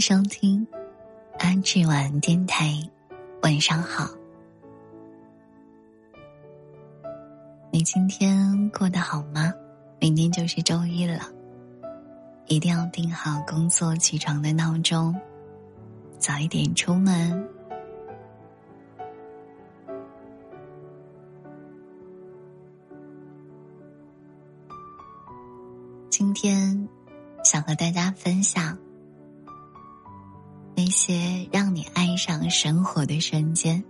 [0.00, 0.66] 收听
[1.38, 2.72] 安志晚电台，
[3.42, 4.08] 晚上好。
[7.70, 9.52] 你今天过得好吗？
[9.98, 11.20] 明天就是周一了，
[12.46, 15.14] 一定要定好工作起床的闹钟，
[16.18, 17.46] 早一点出门。
[26.08, 26.88] 今天
[27.44, 28.78] 想和大家分享
[30.82, 33.84] 那些让你爱上生活的瞬间。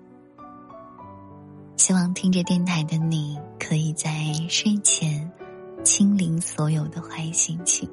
[1.76, 4.10] 希望听着电台的你，可以在
[4.48, 5.30] 睡前
[5.84, 7.88] 清零所有的坏心情。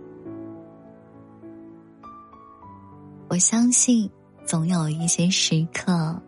[3.30, 4.10] 我相信，
[4.48, 6.20] 总有一些时刻，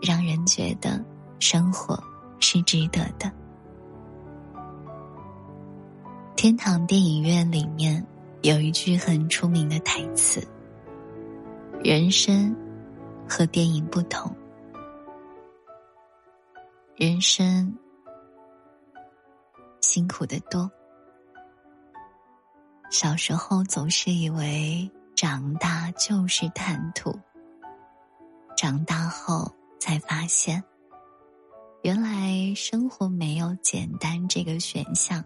[0.00, 0.98] 让人觉得
[1.40, 2.02] 生活
[2.40, 3.30] 是值得的。
[6.36, 8.02] 天堂电影院里面
[8.40, 10.42] 有一句很出名的台词
[11.84, 12.56] ：“人生
[13.28, 14.32] 和电影不同，
[16.94, 17.76] 人生
[19.80, 20.70] 辛苦的多。
[22.88, 27.18] 小时候总是以为长大就是坦途，
[28.56, 30.62] 长大后才发现，
[31.82, 35.24] 原来生活没有简单这个选项。”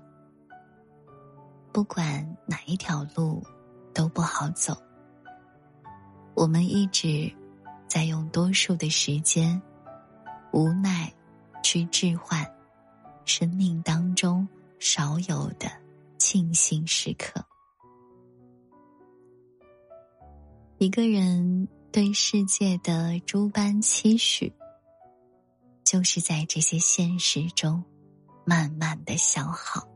[1.70, 3.42] 不管哪一条路
[3.92, 4.74] 都不好走，
[6.36, 7.32] 我们一直
[7.88, 9.60] 在用多数的时间
[10.52, 11.10] 无奈
[11.62, 12.46] 去置换
[13.24, 14.46] 生命当中
[14.78, 15.66] 少有的
[16.18, 17.42] 庆幸时刻。
[20.76, 24.52] 一个人对世界的诸般期许，
[25.84, 27.82] 就是在这些现实中
[28.44, 29.88] 慢慢的消耗。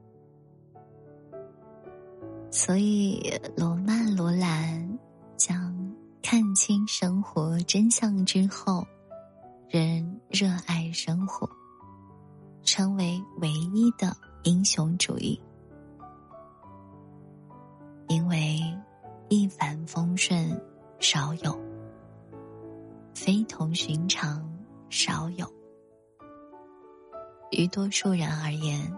[2.50, 4.98] 所以，罗曼·罗兰
[5.36, 8.86] 将看清生活真相之后，
[9.68, 11.48] 仍热爱生活，
[12.62, 15.40] 成为唯一的英雄主义。
[18.08, 18.60] 因为
[19.28, 20.60] 一帆风顺
[21.00, 21.58] 少有，
[23.14, 24.48] 非同寻常
[24.88, 25.50] 少有，
[27.50, 28.92] 于多数人而言，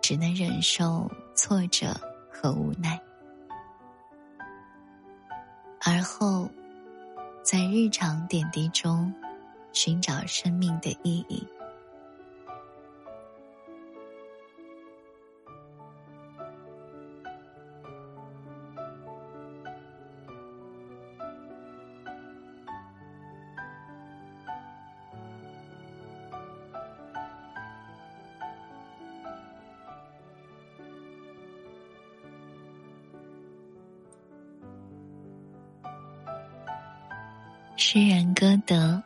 [0.00, 1.94] 只能忍受挫折。
[2.32, 2.98] 和无奈，
[5.82, 6.50] 而后，
[7.42, 9.12] 在日常点滴中
[9.72, 11.42] 寻找生命的意义。
[37.82, 39.02] 诗人歌德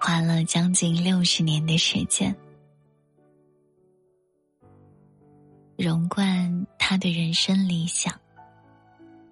[0.00, 2.34] 花了将近六十年的时间，
[5.76, 8.18] 融贯他的人生理想，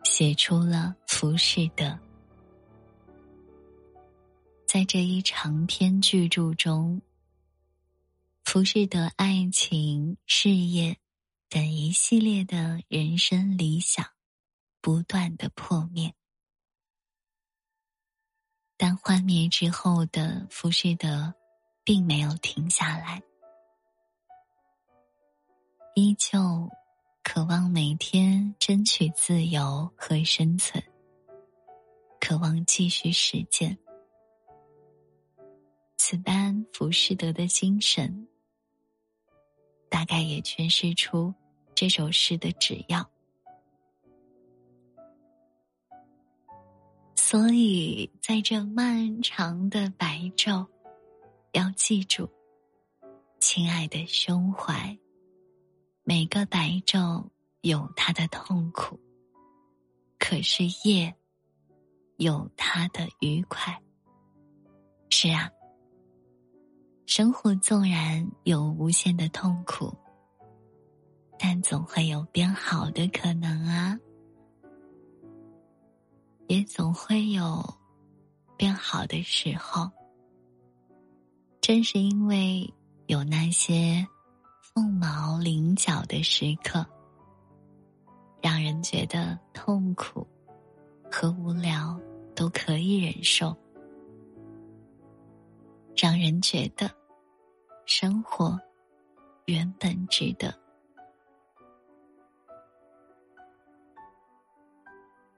[0.04, 1.86] 写出了《浮士德》。
[4.66, 7.00] 在这一长篇巨著中，
[8.44, 10.98] 浮士德爱情、事业
[11.48, 14.06] 等一系列的人生理想，
[14.82, 16.14] 不断的破灭。
[18.76, 21.32] 但幻灭之后的浮士德，
[21.84, 23.22] 并没有停下来，
[25.94, 26.68] 依旧
[27.22, 30.82] 渴望每天争取自由和生存，
[32.20, 33.78] 渴望继续实践。
[35.96, 38.26] 此般浮士德的精神，
[39.88, 41.32] 大概也诠释出
[41.74, 43.11] 这首诗的旨要。
[47.32, 50.66] 所以，在这漫长的白昼，
[51.52, 52.28] 要记住，
[53.40, 54.98] 亲爱的胸怀，
[56.04, 57.26] 每个白昼
[57.62, 59.00] 有它的痛苦，
[60.18, 61.16] 可是夜
[62.18, 63.80] 有它的愉快。
[65.08, 65.50] 是啊，
[67.06, 69.90] 生活纵然有无限的痛苦，
[71.38, 73.98] 但总会有变好的可能啊。
[76.46, 77.62] 也总会有
[78.56, 79.90] 变好的时候。
[81.60, 82.68] 正是因为
[83.06, 84.06] 有那些
[84.60, 86.84] 凤毛麟角的时刻，
[88.40, 90.26] 让人觉得痛苦
[91.10, 91.98] 和无聊
[92.34, 93.56] 都可以忍受，
[95.96, 96.90] 让人觉得
[97.86, 98.58] 生活
[99.46, 100.61] 原本值得。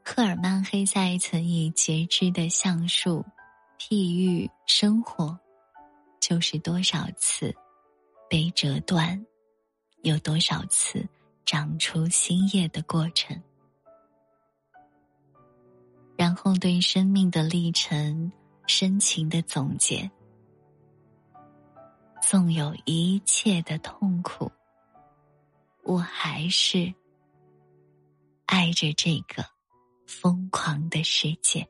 [0.06, 3.24] 赫尔曼·黑塞曾以截肢的橡树
[3.78, 5.36] 譬喻生活，
[6.20, 7.52] 就是多少次
[8.28, 9.24] 被折断，
[10.02, 11.08] 有多少次
[11.46, 13.42] 长出新叶的过程。
[16.18, 18.30] 然后对生命的历程
[18.66, 20.08] 深情的总结：
[22.20, 24.52] 纵有一切的痛苦，
[25.82, 26.92] 我还是
[28.44, 29.53] 爱着这个。
[30.20, 31.68] 疯狂的世界。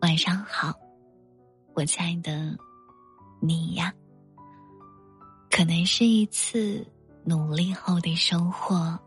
[0.00, 0.72] 晚上好，
[1.74, 2.56] 我亲爱的
[3.40, 3.92] 你呀。
[5.50, 6.86] 可能是一次
[7.24, 8.98] 努力后的收获。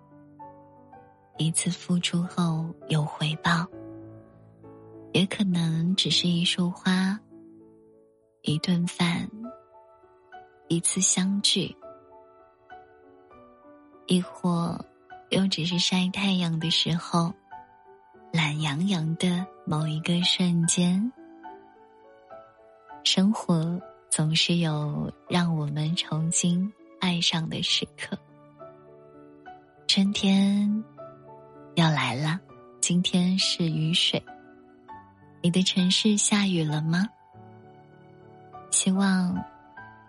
[1.39, 3.65] 一次付出后有回报，
[5.13, 7.17] 也可能只是一束花、
[8.41, 9.25] 一顿饭、
[10.67, 11.73] 一次相聚，
[14.05, 14.77] 亦或
[15.29, 17.33] 又只是晒太阳的时候，
[18.33, 21.09] 懒洋洋的某一个瞬间。
[23.05, 26.69] 生活总是有让我们重新
[26.99, 28.17] 爱上的时刻，
[29.87, 30.83] 春天。
[31.79, 32.37] 要来了，
[32.81, 34.21] 今天是雨水。
[35.41, 37.07] 你的城市下雨了吗？
[38.69, 39.41] 希望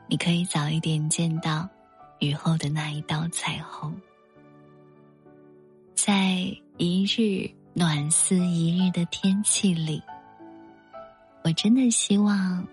[0.09, 1.69] 你可以早一点见到
[2.19, 3.95] 雨后的那一道彩虹。
[5.95, 6.45] 在
[6.77, 10.03] 一日暖似一日的天气里，
[11.45, 12.67] 我真的希望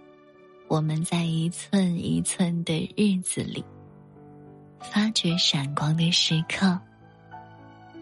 [0.67, 3.63] 我们在一寸一寸的日子里，
[4.79, 6.81] 发掘闪光的时刻。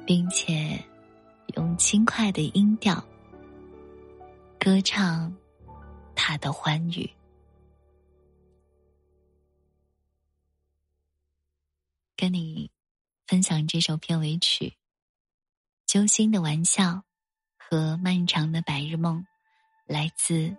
[0.06, 0.80] 并且，
[1.56, 3.04] 用轻快的音调
[4.60, 5.36] 歌唱
[6.16, 7.10] 他的欢愉。
[12.16, 12.70] 跟你
[13.28, 14.68] 分享这首片尾曲
[15.86, 16.84] 《揪心的玩笑》
[17.58, 19.26] 和漫长的白日梦，
[19.86, 20.56] 来自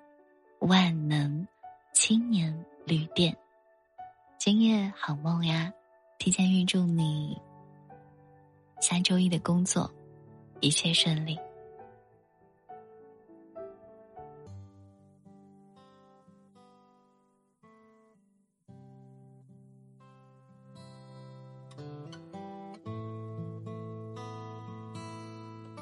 [0.61, 1.47] 万能
[1.95, 3.37] 青年旅店。
[4.39, 5.73] 今夜好梦呀！
[6.19, 7.41] 提前预祝你。
[8.81, 9.91] 下周一的工作，
[10.61, 11.37] 一切顺利。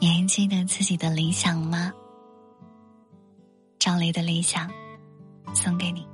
[0.00, 1.93] 你还记得自己的理想吗？
[3.79, 4.70] 赵雷的理想，
[5.55, 6.06] 送给你。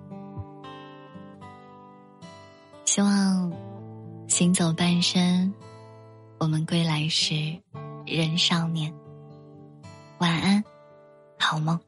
[2.85, 3.53] 希望
[4.29, 5.53] 行走半生。
[6.41, 7.35] 我们归来时，
[8.07, 8.91] 仍少年。
[10.21, 10.65] 晚安，
[11.39, 11.79] 好梦。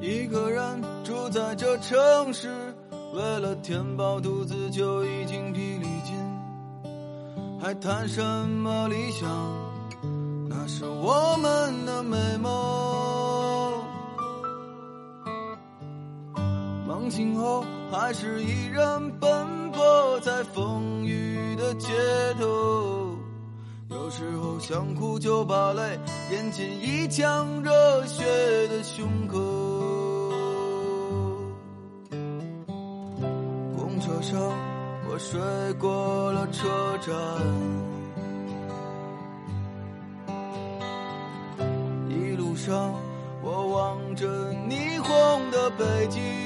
[0.00, 2.74] 一个人住在这城市，
[3.12, 6.16] 为了填饱肚子就已经疲力尽，
[7.60, 9.28] 还谈什么理想？
[10.48, 13.84] 那是我们的美梦。
[16.88, 19.56] 梦醒后，还是依然奔。
[19.76, 21.92] 波在风雨的街
[22.38, 23.14] 头，
[23.90, 26.00] 有时候想哭就把泪
[26.32, 28.24] 咽进一腔热血
[28.68, 29.38] 的胸口。
[33.76, 34.40] 公车上
[35.10, 35.38] 我睡
[35.74, 37.14] 过了车站，
[42.08, 42.94] 一路上
[43.42, 44.26] 我望着
[44.70, 46.45] 霓虹的北京。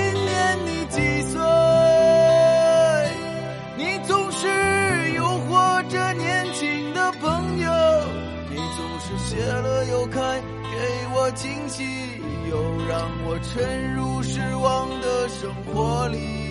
[11.31, 11.83] 惊喜，
[12.49, 16.50] 又让我沉入失望的生活里。